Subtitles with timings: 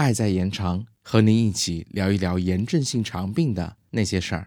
[0.00, 4.46] 爱在延长，和您一起聊一聊炎症性肠病的那些事儿。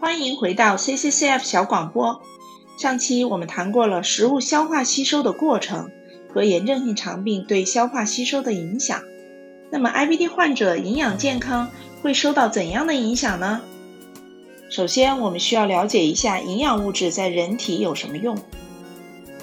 [0.00, 2.20] 欢迎回到 CCCF 小广播。
[2.80, 5.88] 上期我们谈过了食物消化吸收的过程
[6.28, 9.00] 和炎症性肠病对消化吸收的影响。
[9.70, 11.70] 那么 IBD 患者营养健康
[12.02, 13.60] 会受到怎样的影响呢？
[14.68, 18.36] 首先，我们需要了解一下营养物质在人体有什么用。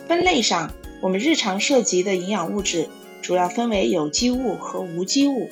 [0.05, 0.70] 分类上，
[1.02, 2.89] 我们日常涉及的营养物质
[3.21, 5.49] 主要分为有机物和无机物。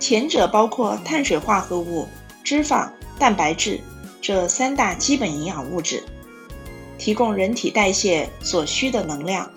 [0.00, 2.08] 前者包括碳水化合物、
[2.44, 3.80] 脂肪、蛋白质
[4.20, 6.02] 这三大基本营养物质，
[6.96, 9.50] 提供人体代谢所需的能量。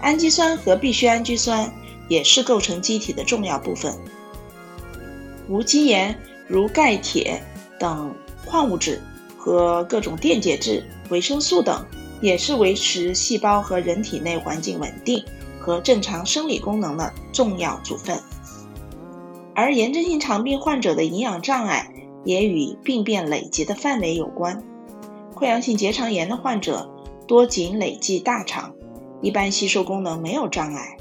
[0.00, 1.70] 氨基酸和必需氨基酸
[2.08, 3.94] 也是构成机体的重要部分。
[5.48, 7.42] 无机盐如钙、铁
[7.78, 9.00] 等矿物质
[9.36, 11.84] 和各种电解质、维生素等。
[12.22, 15.22] 也是维持细胞和人体内环境稳定
[15.60, 18.18] 和正常生理功能的重要组分。
[19.54, 21.92] 而炎症性肠病患者的营养障碍
[22.24, 24.62] 也与病变累积的范围有关。
[25.34, 26.88] 溃疡性结肠炎的患者
[27.26, 28.72] 多仅累积大肠，
[29.20, 30.96] 一般吸收功能没有障碍；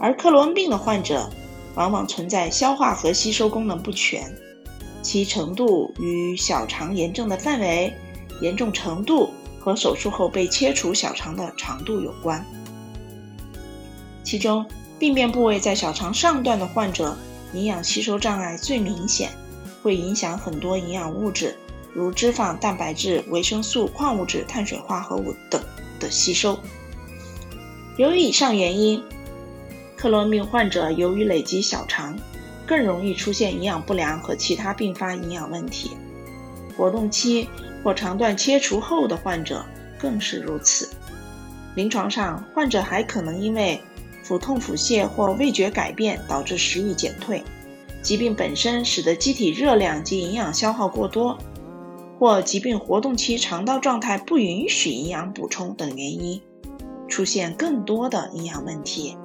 [0.00, 1.28] 而克罗恩病的患者
[1.74, 4.22] 往往存在消化和吸收功能不全，
[5.02, 7.92] 其程度与小肠炎症的范围、
[8.40, 9.28] 严重程度。
[9.64, 12.44] 和手术后被切除小肠的长度有关，
[14.22, 14.66] 其中
[14.98, 17.16] 病变部位在小肠上段的患者，
[17.54, 19.30] 营养吸收障碍最明显，
[19.82, 21.56] 会影响很多营养物质，
[21.94, 25.58] 如脂肪、蛋白质、维生素、矿物质、碳水化合物等
[25.98, 26.58] 的吸收。
[27.96, 29.02] 由于以上原因，
[29.96, 32.14] 克罗病患者由于累积小肠，
[32.66, 35.92] 更容易出现营养不良和其他并发营养问题。
[36.76, 37.48] 活动期。
[37.84, 39.64] 或肠段切除后的患者
[39.98, 40.88] 更是如此。
[41.74, 43.78] 临床上，患者还可能因为
[44.22, 47.42] 腹痛、腹泻或味觉改变导致食欲减退，
[48.00, 51.36] 疾病本身使得机体热量及营养消耗过多，
[52.18, 56.40] 或疾病活动期肠道状态不允许营养补充等原因，
[57.06, 59.16] 出现更多的营养问题。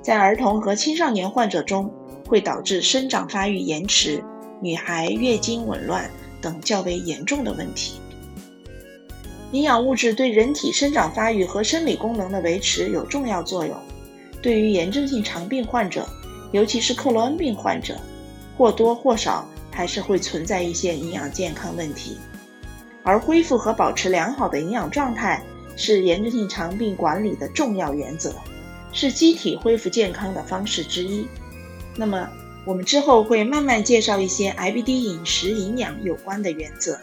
[0.00, 1.92] 在儿童和青少年患者中，
[2.28, 4.22] 会导致生长发育延迟、
[4.62, 6.08] 女孩月经紊乱。
[6.40, 8.00] 等较为严重的问题。
[9.52, 13.74] 营养物质对人体生长发育和生理功能的维持有重要作用。
[14.42, 16.06] 对于炎症性肠病患者，
[16.52, 17.96] 尤其是克罗恩病患者，
[18.56, 22.16] 或多或少还是会存在一些营养健康问题。
[23.02, 25.42] 而恢复和保持良好的营养状态
[25.76, 28.34] 是炎症性肠病管理的重要原则，
[28.92, 31.26] 是机体恢复健康的方式之一。
[31.94, 32.28] 那么，
[32.66, 36.98] 我们之后会慢慢介绍一些 IBD 饮食营养有关的原则，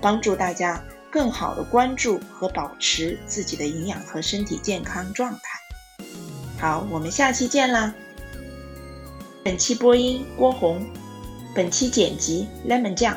[0.00, 5.40] 帮助大家更好的关注和保持自己的营养和身体健康状态。
[6.58, 7.94] 好，我们下期见啦！
[9.44, 10.84] 本期播音郭红，
[11.54, 13.16] 本期剪辑 Lemon 酱。